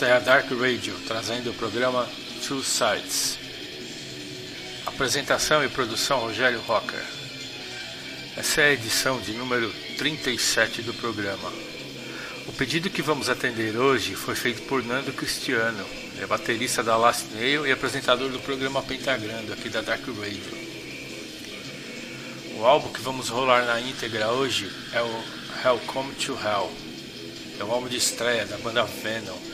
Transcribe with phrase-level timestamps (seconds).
[0.00, 2.08] Esta é a Dark Radio, trazendo o programa
[2.42, 3.38] True Sides.
[4.86, 7.04] Apresentação e produção Rogério Rocker.
[8.34, 11.52] Essa é a edição de número 37 do programa.
[12.46, 15.84] O pedido que vamos atender hoje foi feito por Nando Cristiano,
[16.18, 20.70] é baterista da Last Nail e apresentador do programa Pentagrando aqui da Dark Radio.
[22.56, 25.24] O álbum que vamos rolar na íntegra hoje é o
[25.62, 26.72] Hell Come to Hell.
[27.58, 29.49] É o álbum de estreia da banda Venom.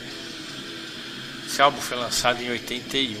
[1.47, 3.17] Esse álbum foi lançado em 81.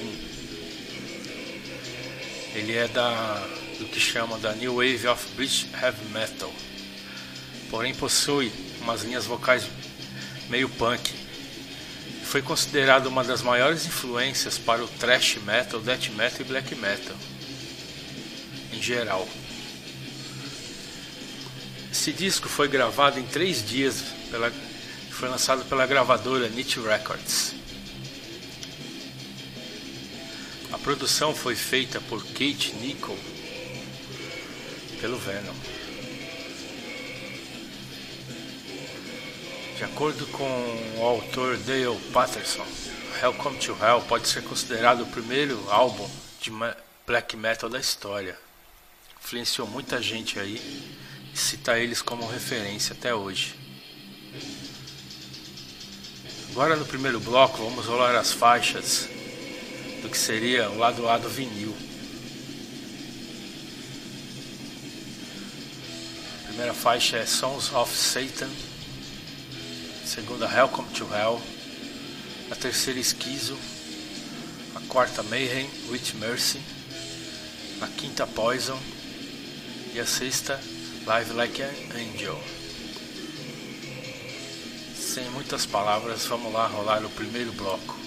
[2.53, 3.47] Ele é da
[3.79, 6.53] do que chamam da New Wave of British Heavy Metal.
[7.69, 9.65] Porém possui umas linhas vocais
[10.49, 11.13] meio punk.
[12.25, 17.15] Foi considerado uma das maiores influências para o thrash metal, death metal e black metal
[18.73, 19.27] em geral.
[21.89, 24.51] Esse disco foi gravado em três dias, pela,
[25.11, 27.55] foi lançado pela gravadora Nietzsche Records.
[30.87, 33.19] Produção foi feita por Kate Nicole
[35.01, 35.53] pelo Venom.
[39.75, 42.65] De acordo com o autor Dale Patterson,
[43.21, 46.09] Hell Come to Hell pode ser considerado o primeiro álbum
[46.39, 46.53] de
[47.05, 48.39] black metal da história.
[49.21, 50.95] Influenciou muita gente aí
[51.33, 53.55] cita eles como referência até hoje.
[56.51, 59.16] Agora no primeiro bloco vamos rolar as faixas
[60.07, 61.75] do que seria o lado A do vinil.
[66.43, 68.49] A primeira faixa é Sons of Satan,
[70.01, 71.41] a segunda Hell Come to Hell,
[72.49, 73.57] a terceira Esquizo,
[74.75, 76.61] a quarta Mayhem with Mercy,
[77.81, 78.79] a quinta Poison
[79.93, 80.57] e a sexta
[81.05, 82.39] Live Like an Angel.
[84.95, 88.06] Sem muitas palavras, vamos lá rolar o primeiro bloco.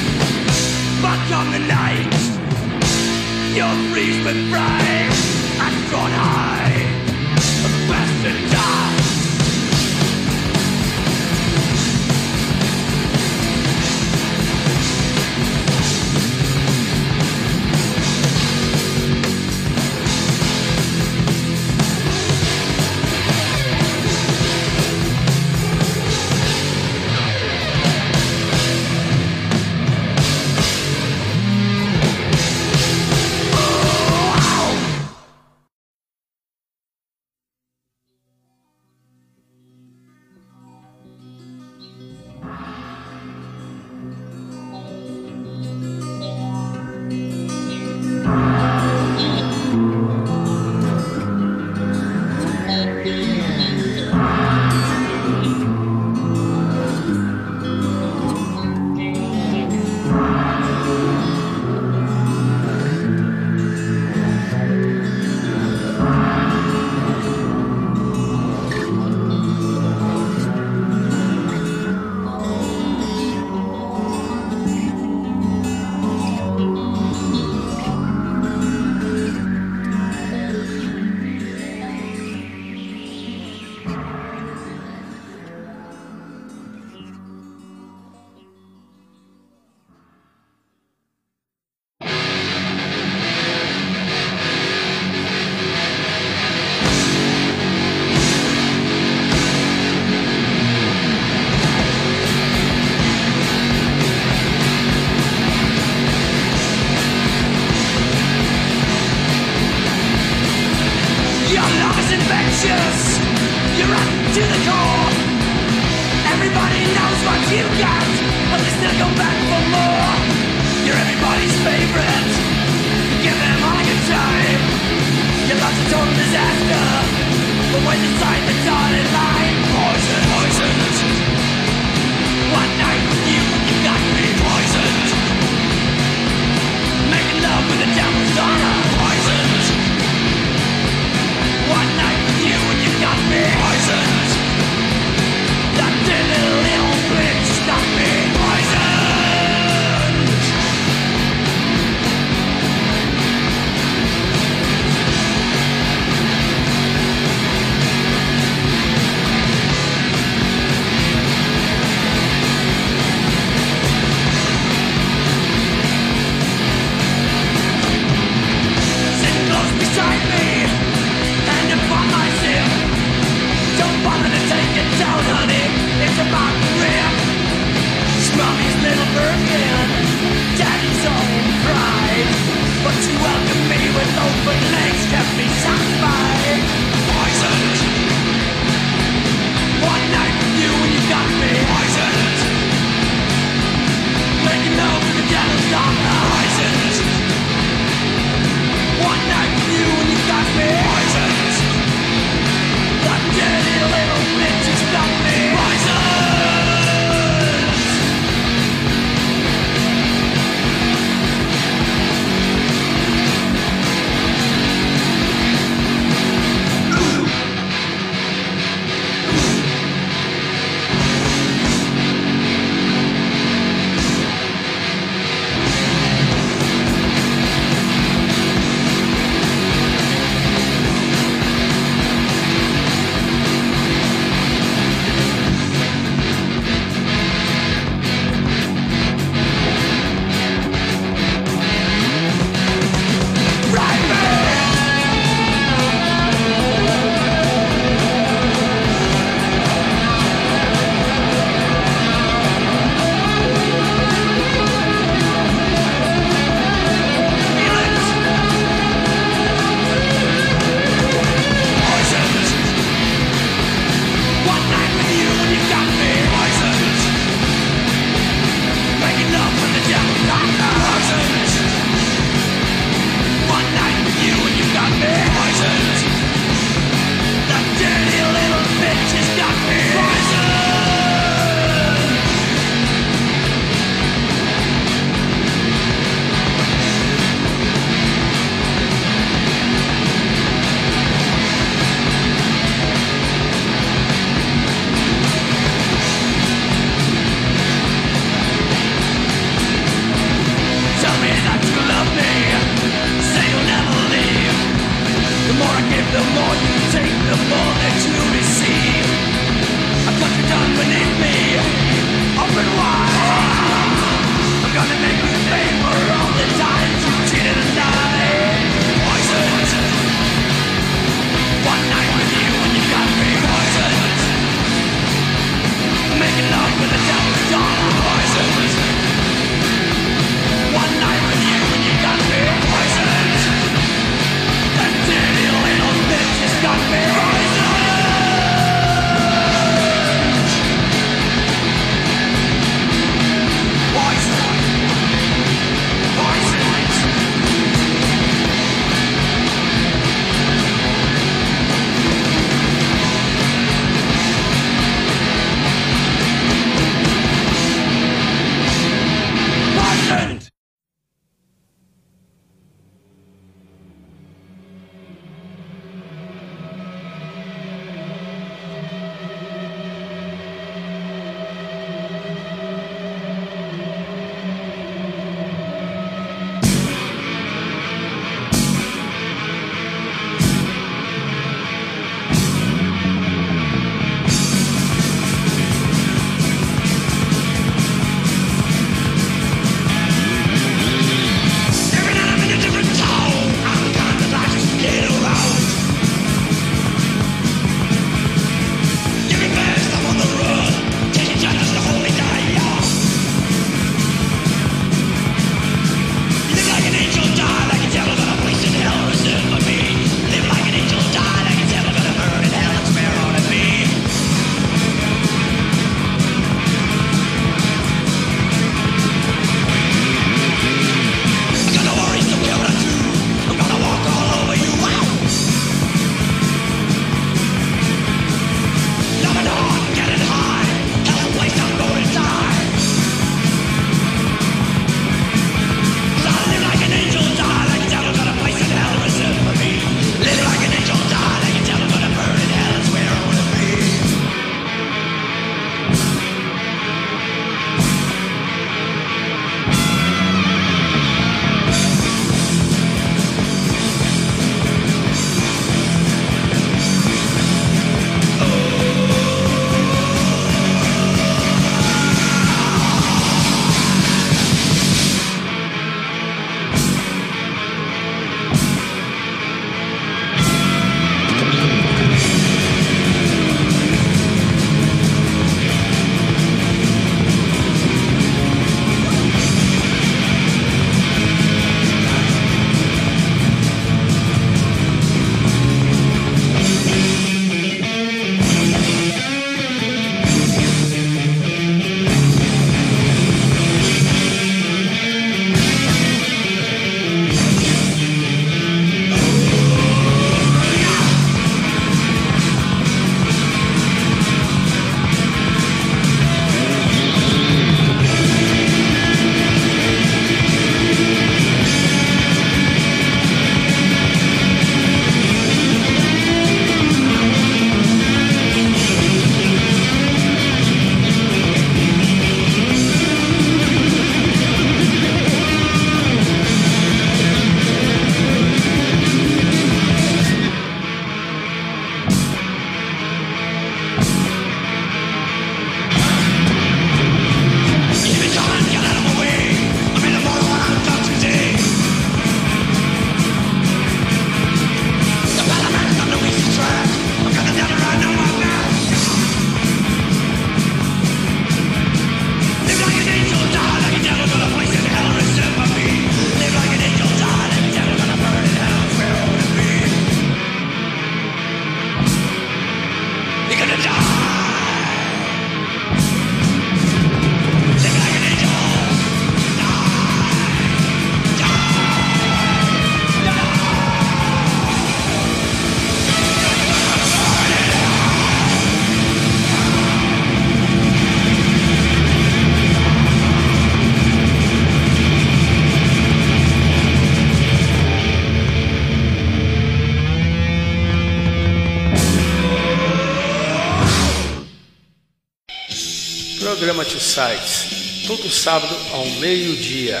[596.94, 600.00] Two Sites, todo sábado ao meio-dia,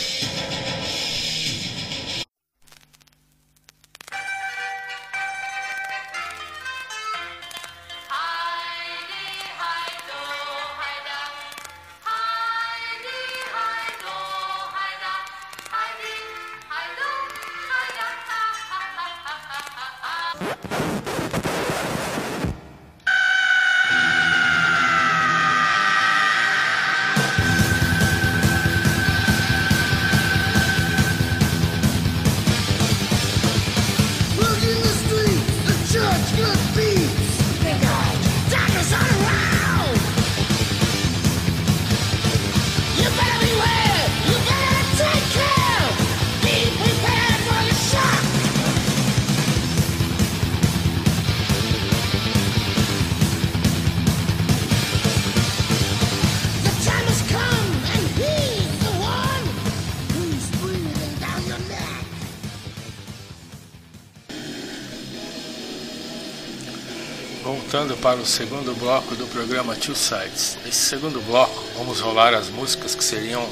[68.00, 70.56] Para o segundo bloco do programa Two Sides.
[70.64, 73.46] Nesse segundo bloco, vamos rolar as músicas que seriam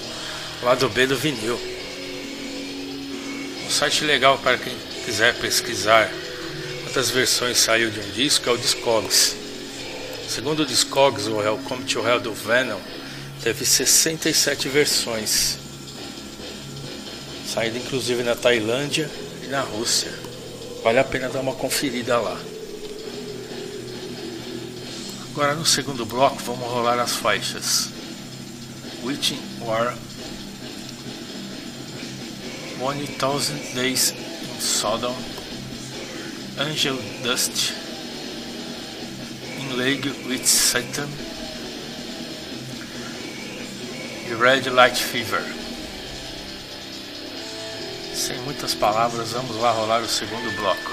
[0.63, 1.61] lado B do vinil.
[3.67, 6.11] Um site legal para quem quiser pesquisar
[6.83, 9.37] quantas versões saiu de um disco é o Discogs.
[10.27, 12.81] Segundo o Discogs, o Welcome to Hell do Venom
[13.43, 15.59] teve 67 versões,
[17.47, 19.11] saída inclusive na Tailândia
[19.45, 20.13] e na Rússia.
[20.83, 22.39] Vale a pena dar uma conferida lá.
[25.38, 27.90] Agora no segundo bloco vamos rolar as faixas
[29.05, 29.94] Witching War
[32.81, 35.14] 1000 Days in Sodom
[36.59, 37.72] Angel Dust
[39.61, 41.09] In League with Satan
[44.27, 45.44] e Red Light Fever.
[48.12, 50.88] Sem muitas palavras, vamos lá rolar o segundo bloco.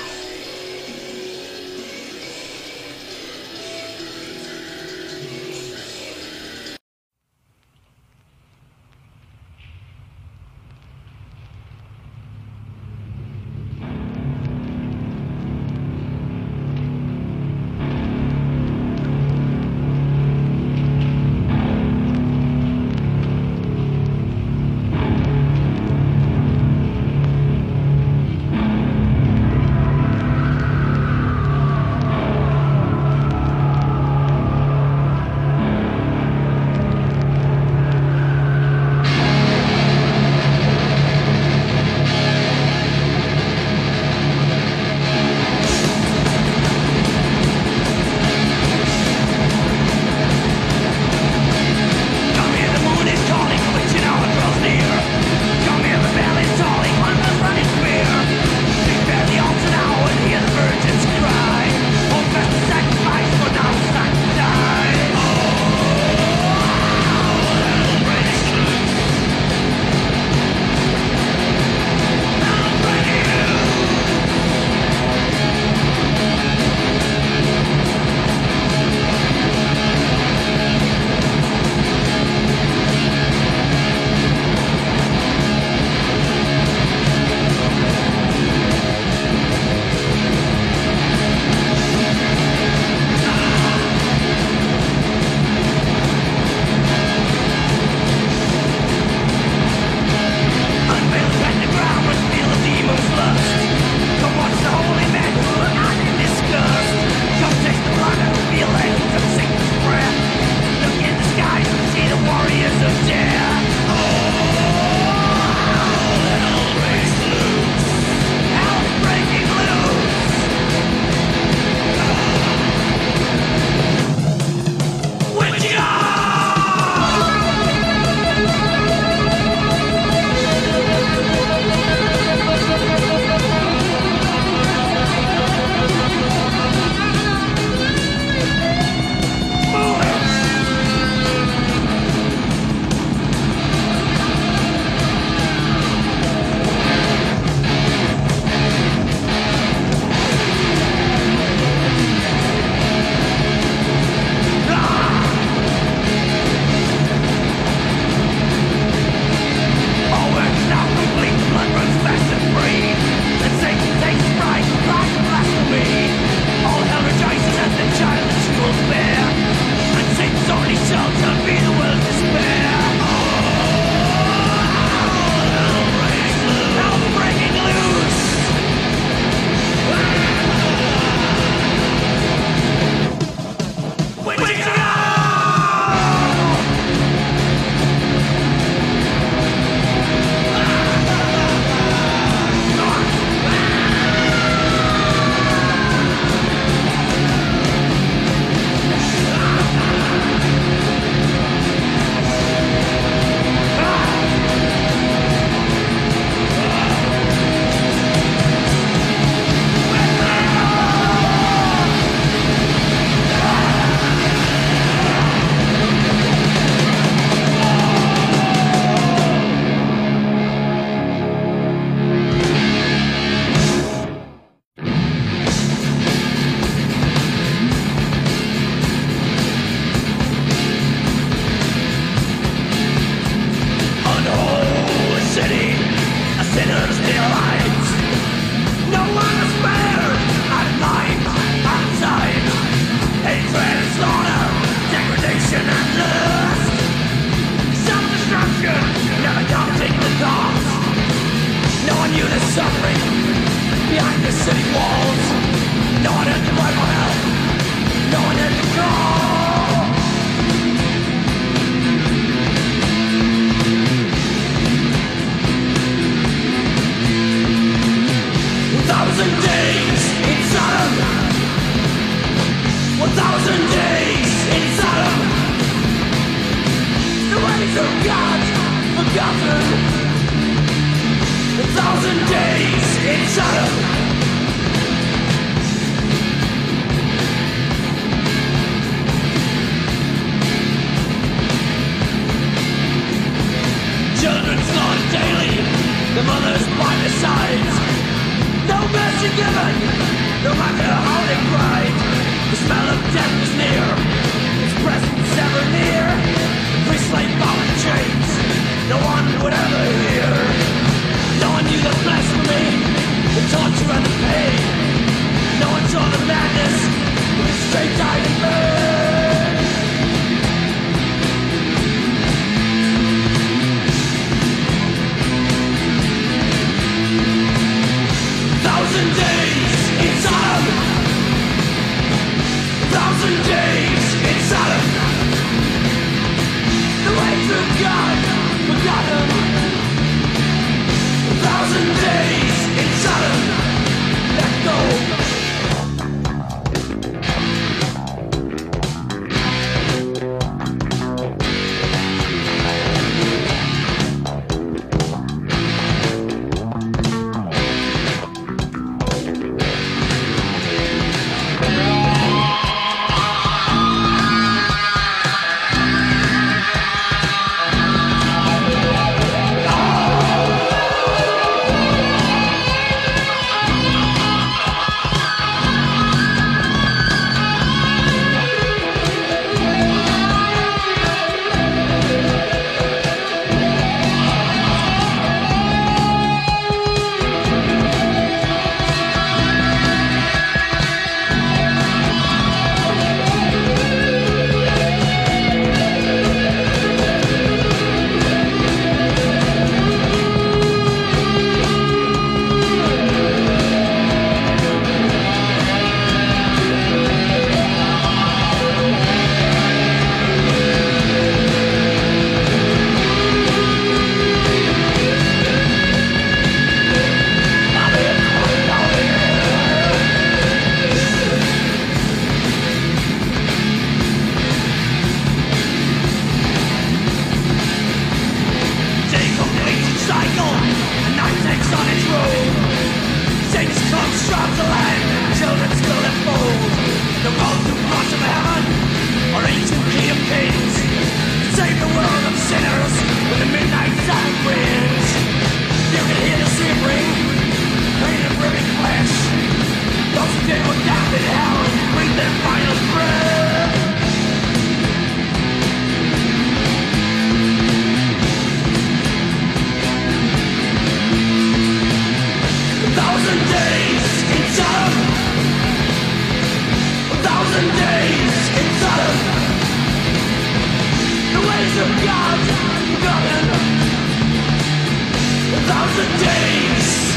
[475.95, 477.15] Thousand days,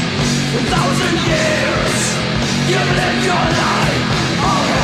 [0.55, 1.95] a thousand years.
[2.69, 4.03] You lived your life.
[4.41, 4.78] Oh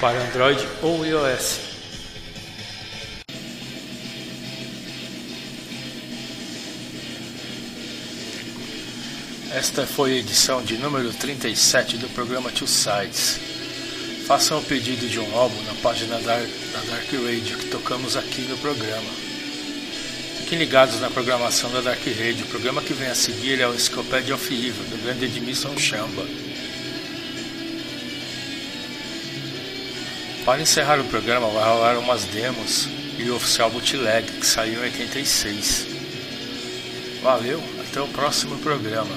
[0.00, 1.58] para Android ou iOS.
[9.52, 12.68] Esta foi a edição de número 37 do programa Two.
[14.32, 18.40] Façam o pedido de um álbum na página da, da Dark Radio que tocamos aqui
[18.48, 19.10] no programa.
[20.38, 22.46] Fiquem ligados na programação da Dark Radio.
[22.46, 26.24] O programa que vem a seguir é o Encyclopedia of Evil, do grande Edmilson Chamba.
[30.46, 34.84] Para encerrar o programa, vai rolar umas demos e o oficial bootleg que saiu em
[34.84, 35.88] 86.
[37.22, 39.14] Valeu, até o próximo programa.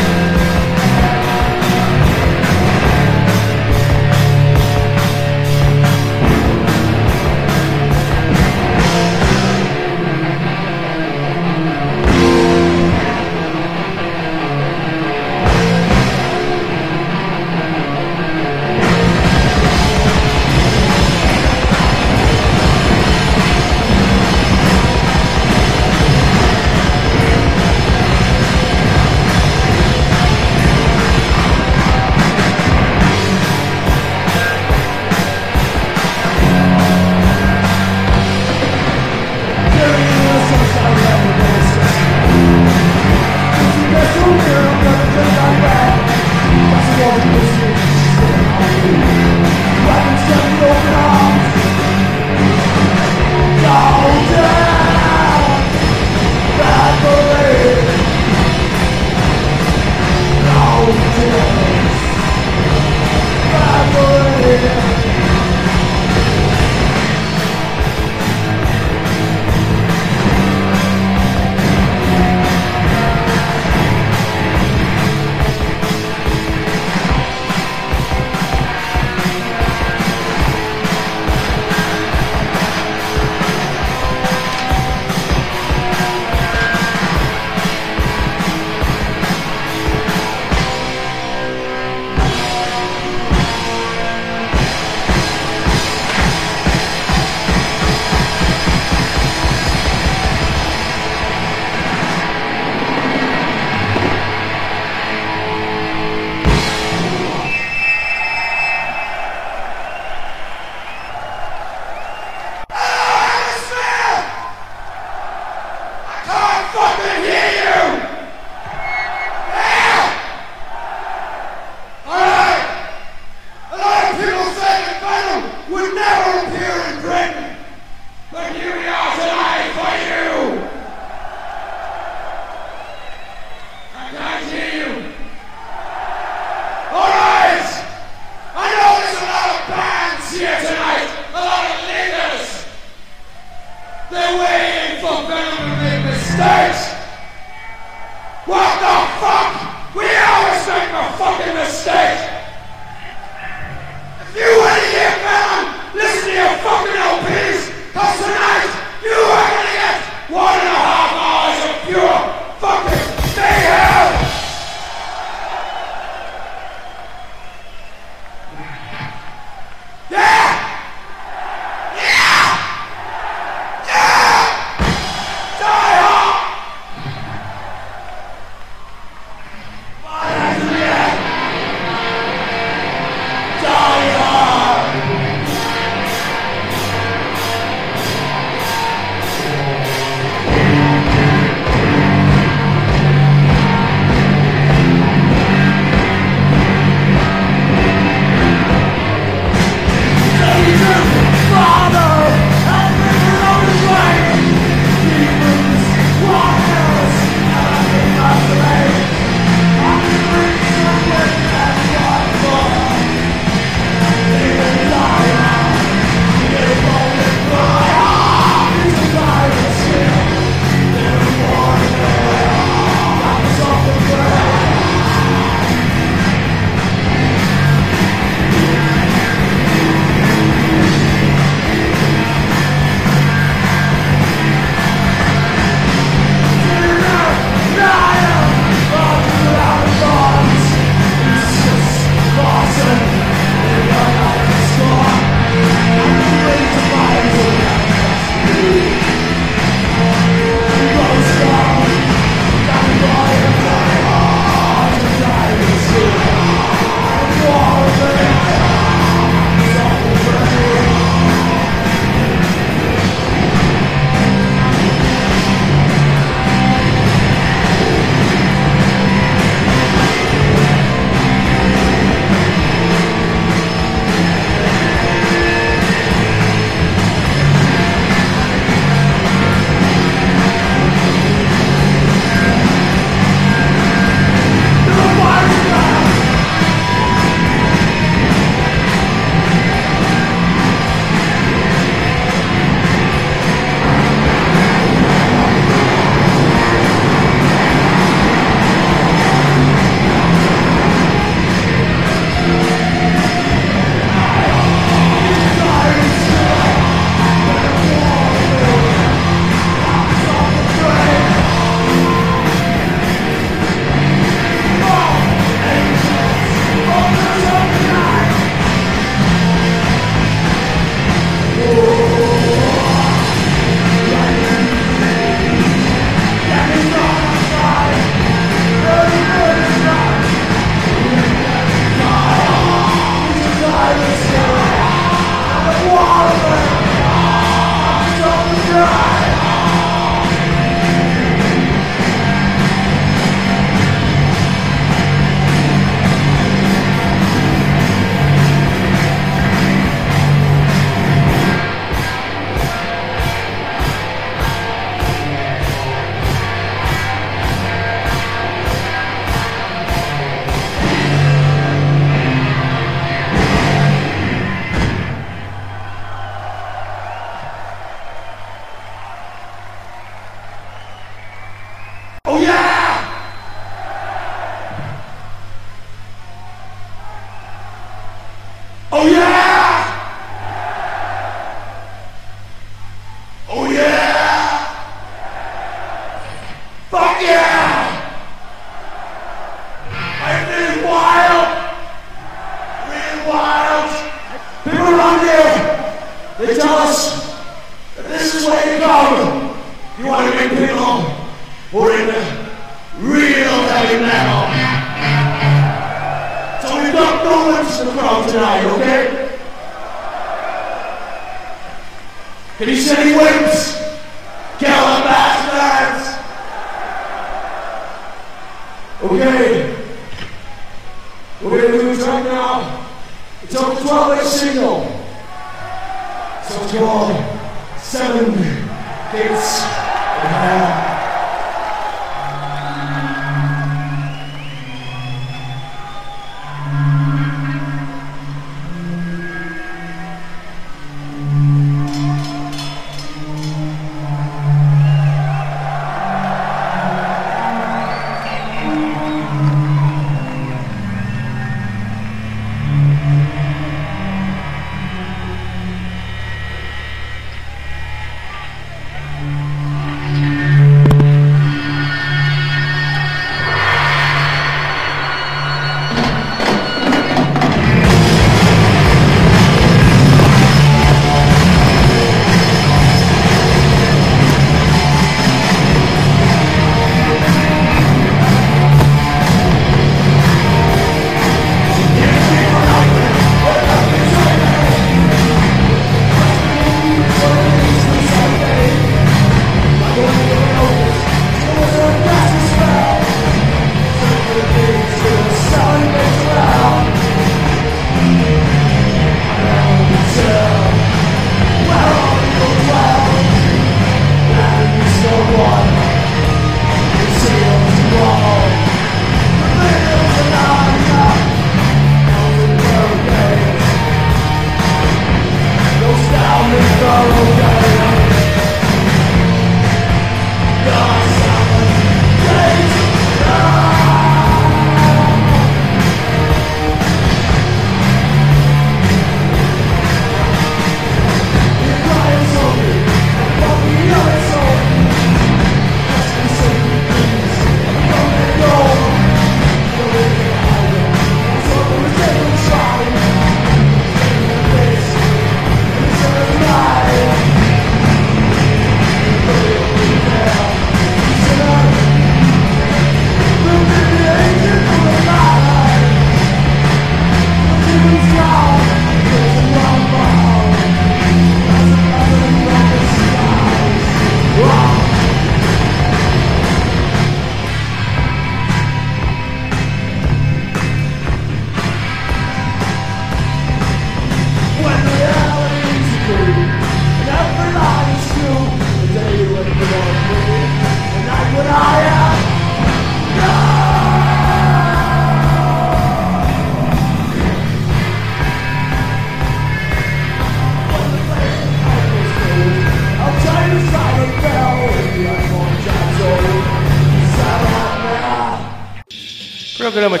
[599.78, 600.00] Programa.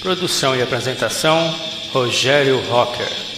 [0.00, 1.56] Produção e apresentação:
[1.92, 3.33] Rogério Rocker.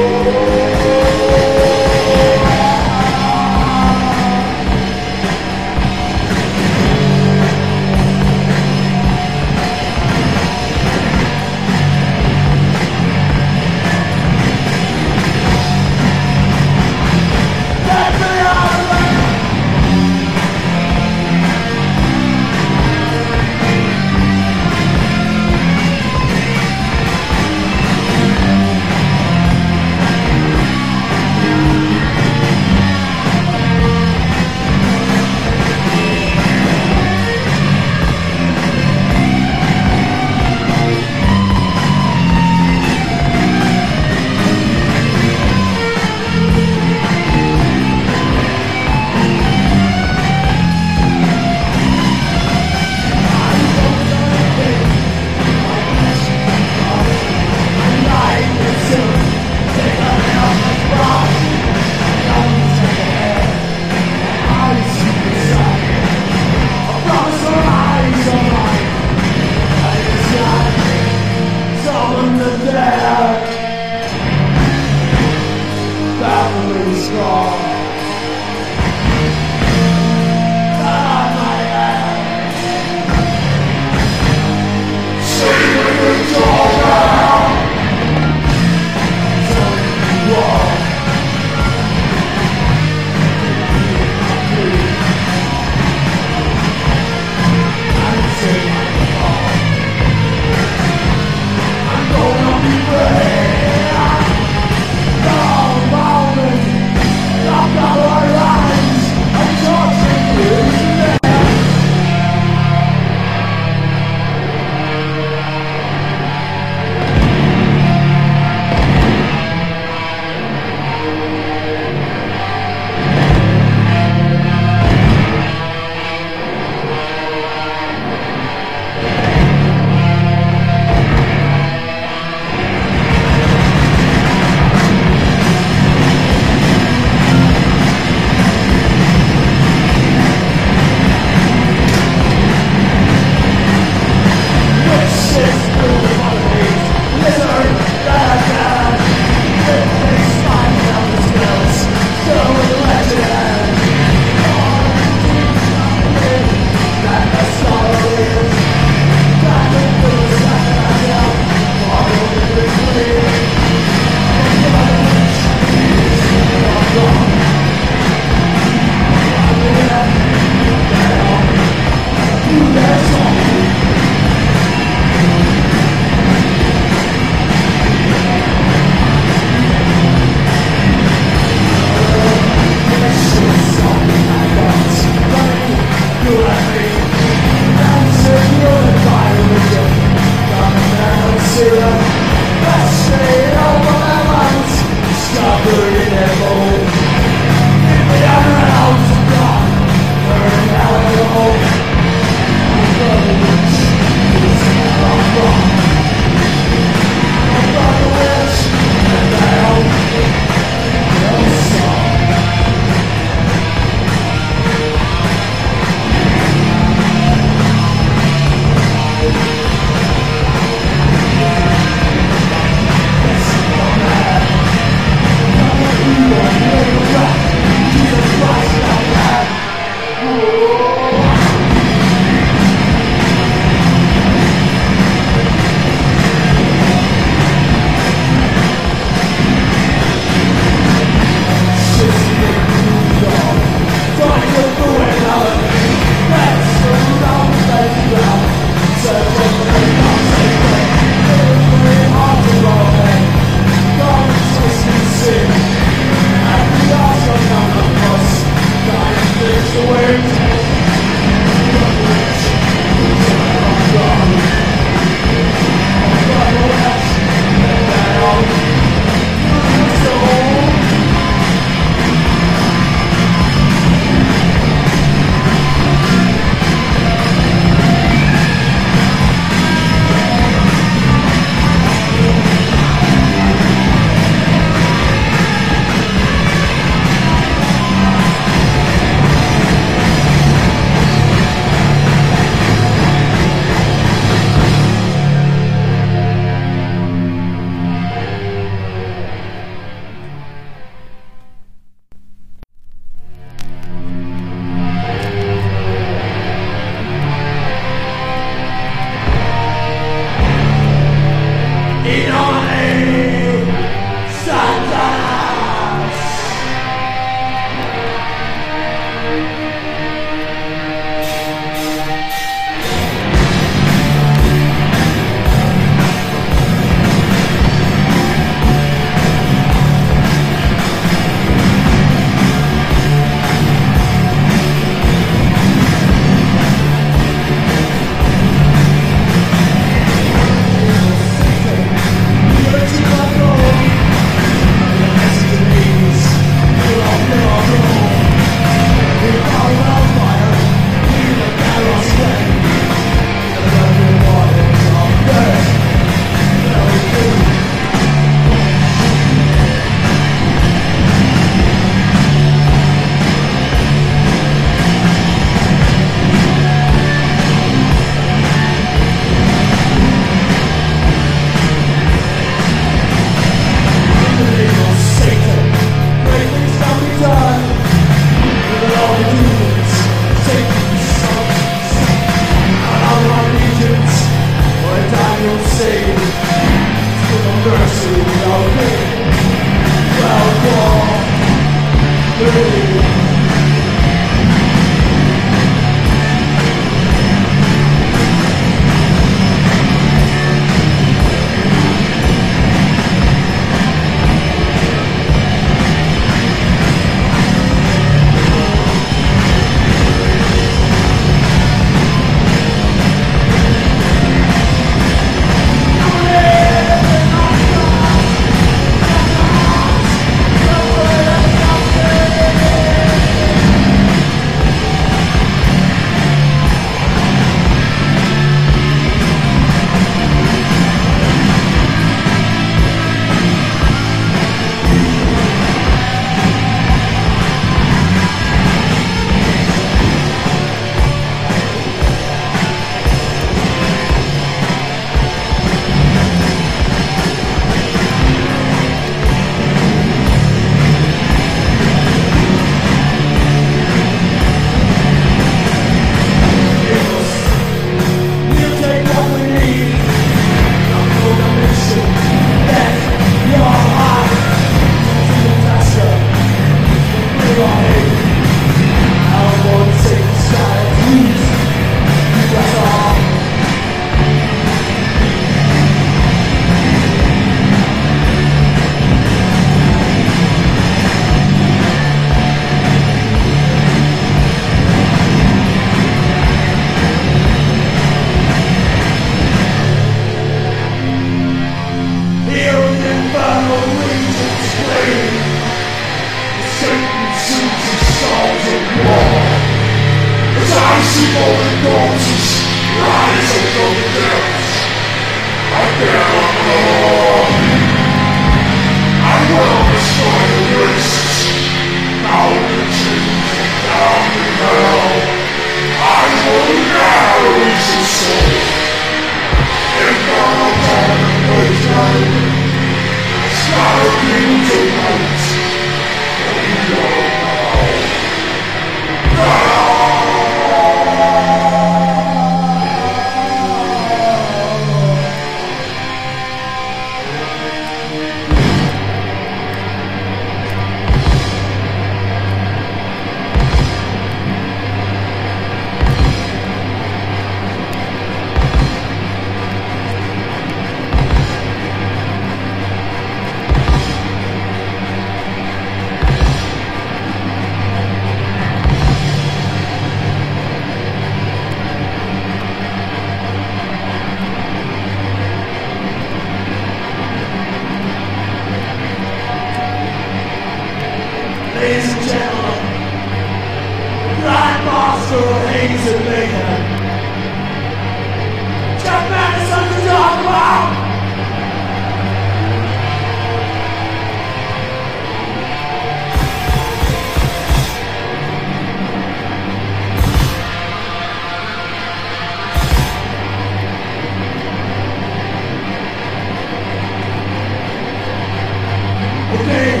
[599.52, 600.00] Indeed.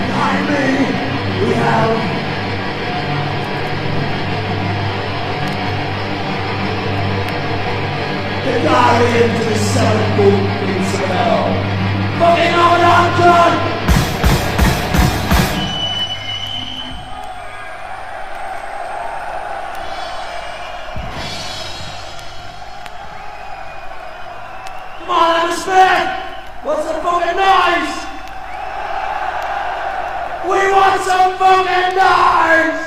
[0.00, 0.66] Behind me,
[1.40, 2.14] we have...
[8.44, 11.44] The guardian to the seven boot beats of hell.
[13.18, 13.73] John!
[31.74, 32.83] and our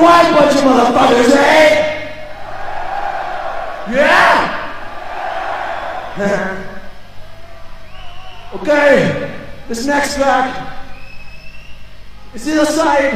[0.00, 2.08] White bunch of motherfuckers, eh?
[3.90, 4.56] Yeah?
[8.54, 9.36] okay,
[9.68, 10.72] this next track
[12.32, 13.12] is the other side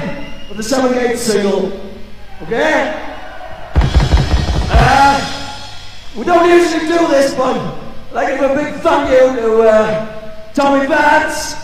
[0.51, 1.73] of the Seven Gate single.
[2.43, 2.93] Okay?
[4.69, 5.19] Uh,
[6.19, 9.63] we don't usually do this, but I'd like to give a big thank you to
[9.63, 11.55] uh, Tommy Vance.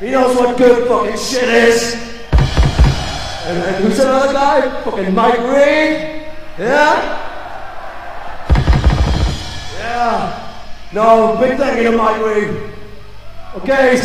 [0.00, 2.09] He knows what good fucking shit is.
[3.50, 4.82] And, and who's another guy?
[4.84, 6.24] Fucking Mike Reed.
[6.56, 7.18] Yeah?
[9.76, 10.54] Yeah.
[10.92, 12.70] No, big thank you to Mike Reed.
[13.56, 13.96] Okay,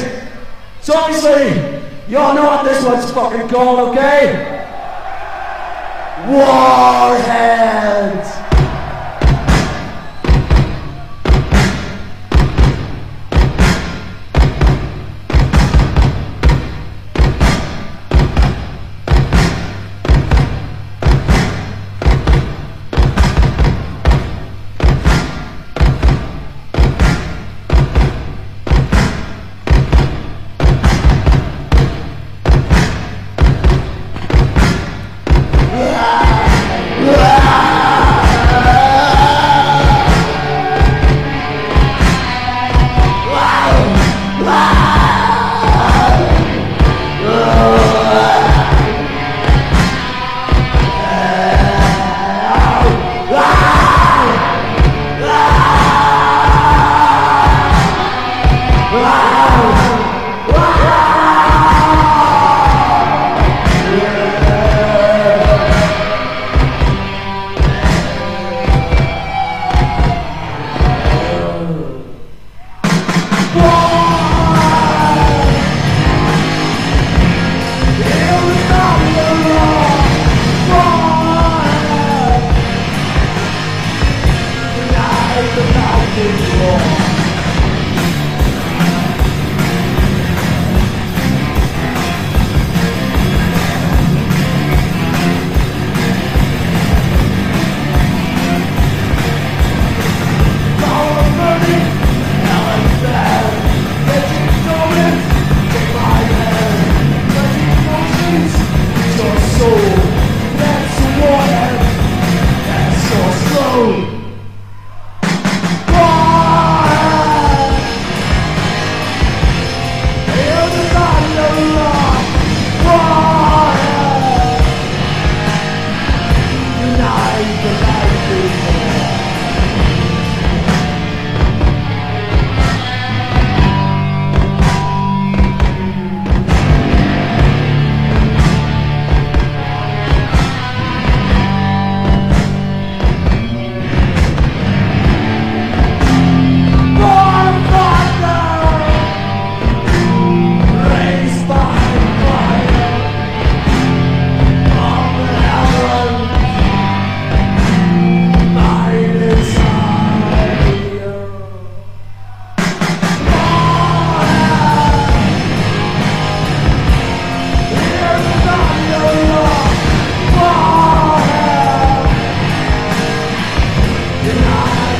[0.81, 4.65] so obviously, y'all know what this one's fucking called, okay?
[6.27, 7.65] Warheads!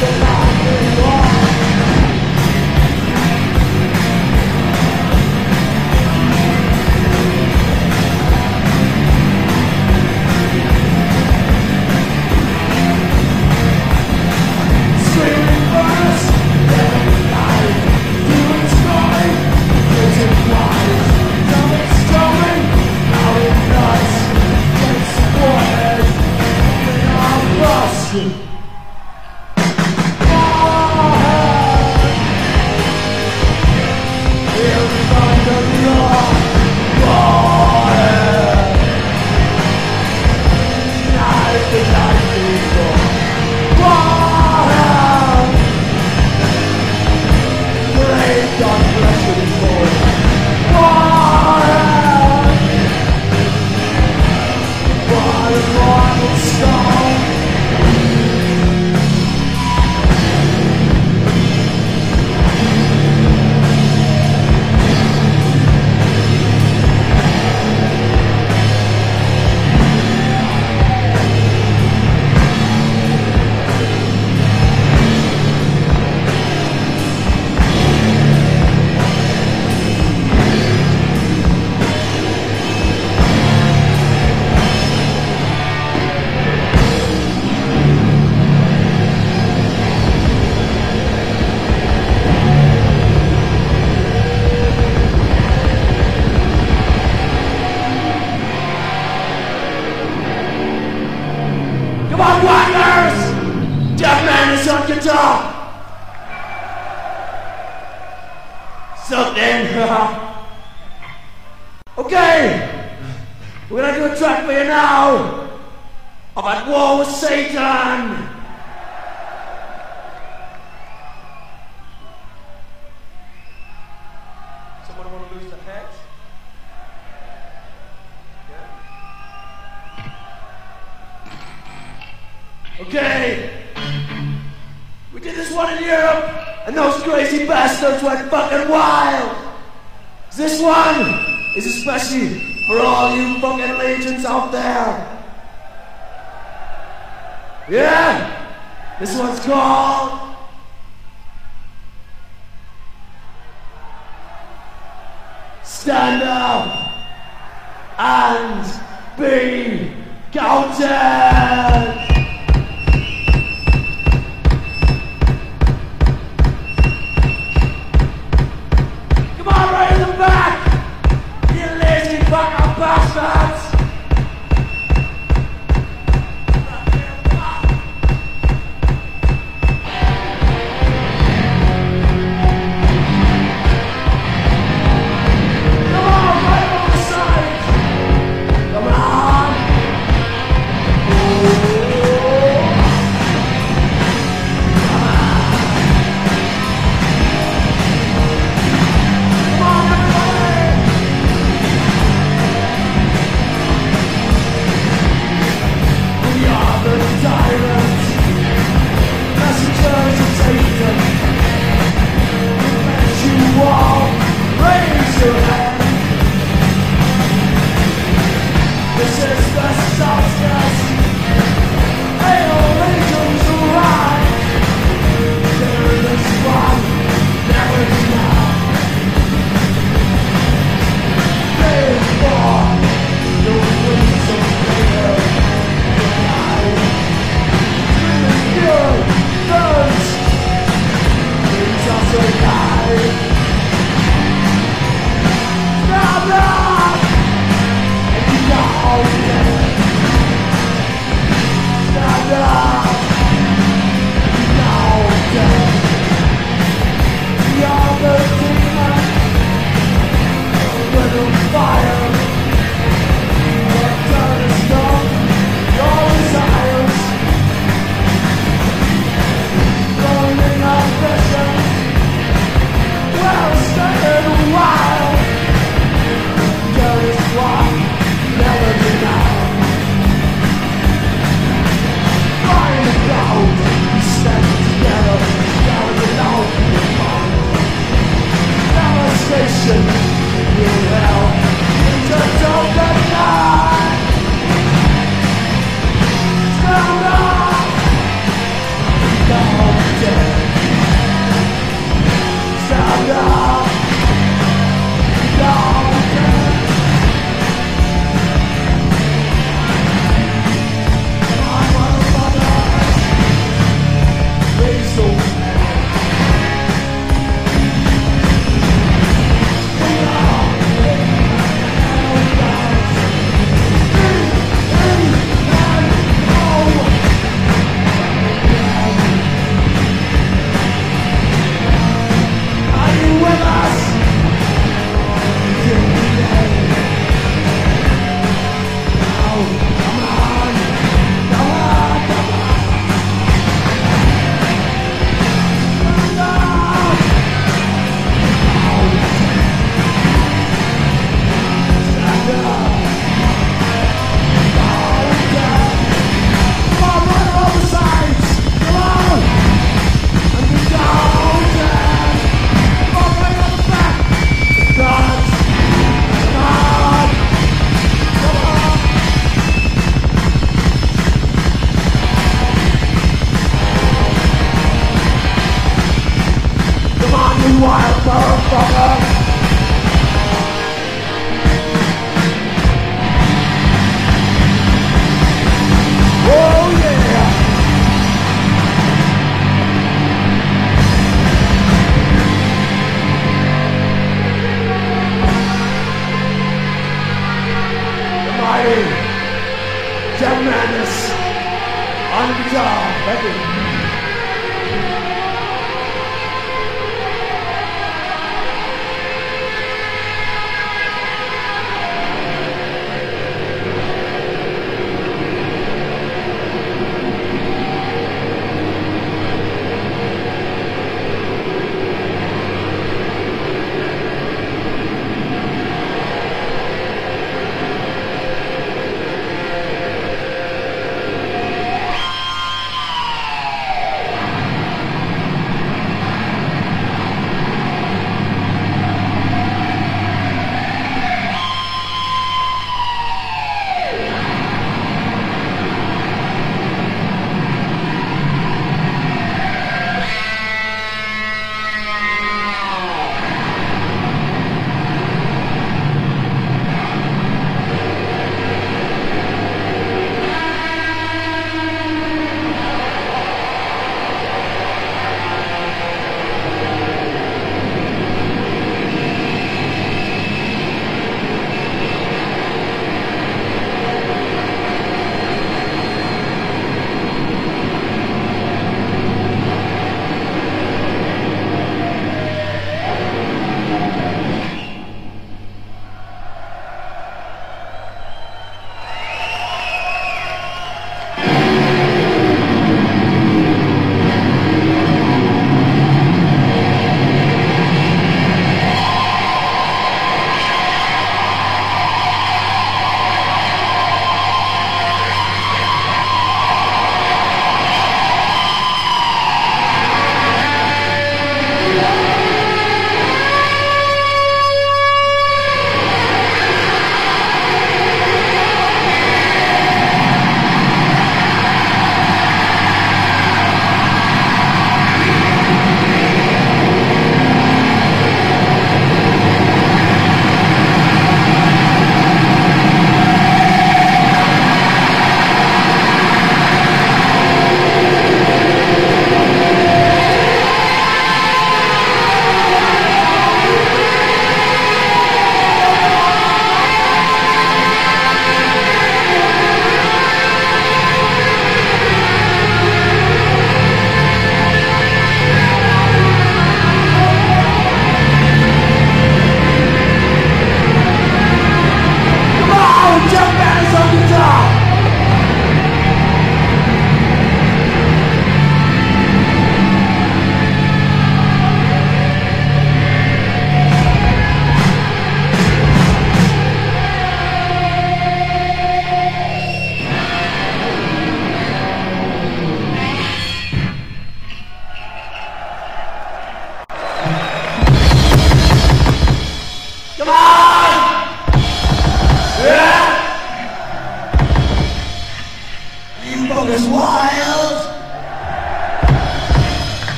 [0.00, 1.07] the light.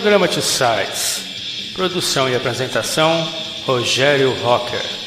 [0.00, 1.72] Programa Two Sides.
[1.74, 3.28] Produção e apresentação:
[3.66, 4.97] Rogério Rocker.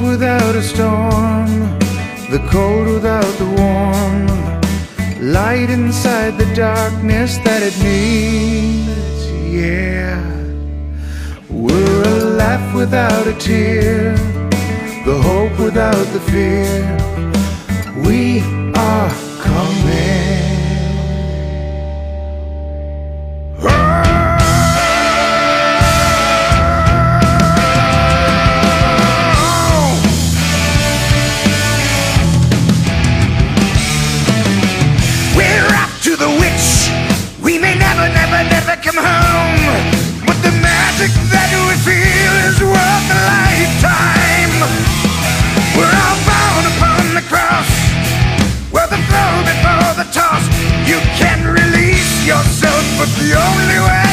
[0.00, 1.78] Without a storm,
[2.30, 4.26] the cold without the warm,
[5.20, 9.26] light inside the darkness that it needs.
[9.52, 10.20] Yeah,
[11.48, 14.14] we're a laugh without a tear,
[15.04, 16.82] the hope without the fear.
[18.06, 18.40] We
[18.74, 19.10] are
[19.40, 20.55] coming.
[52.26, 54.05] yourself, but the only way.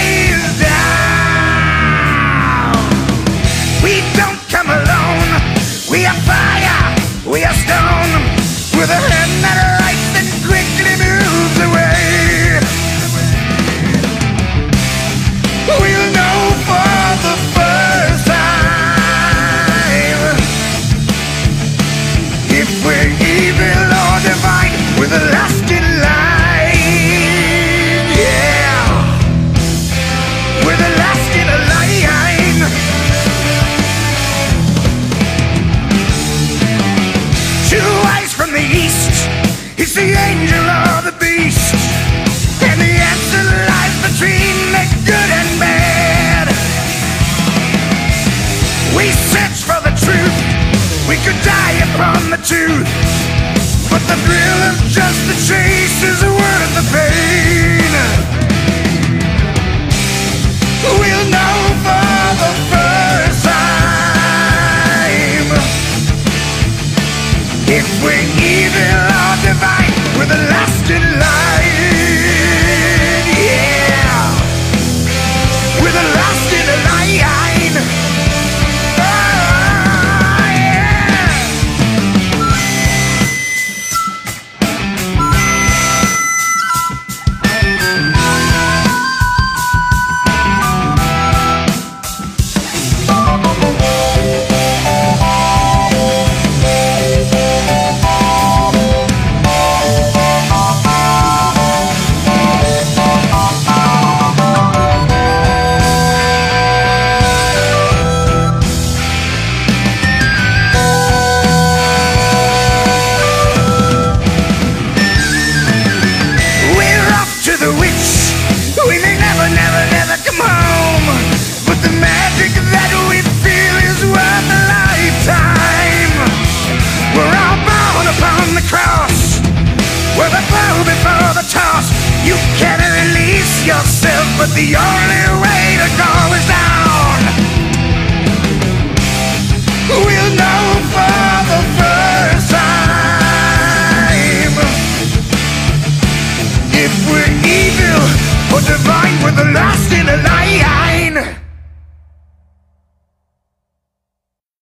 [52.43, 57.92] But the thrill of just the chase is worth the pain